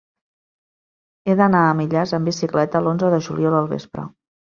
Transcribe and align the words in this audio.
He 1.27 1.35
d'anar 1.41 1.61
a 1.65 1.75
Millars 1.81 2.13
amb 2.19 2.31
bicicleta 2.31 2.81
l'onze 2.87 3.13
de 3.15 3.21
juliol 3.27 3.59
al 3.59 3.69
vespre. 3.75 4.07